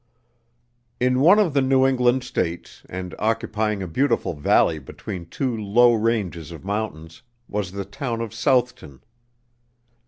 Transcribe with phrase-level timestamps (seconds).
[0.99, 5.93] In one of the New England States, and occupying a beautiful valley between two low
[5.93, 9.01] ranges of mountains, was the town of Southton.